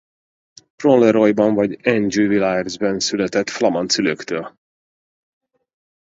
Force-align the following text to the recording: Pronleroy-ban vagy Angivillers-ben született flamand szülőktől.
Pronleroy-ban 0.77 1.53
vagy 1.53 1.79
Angivillers-ben 1.87 2.99
született 2.99 3.49
flamand 3.49 3.89
szülőktől. 3.89 4.57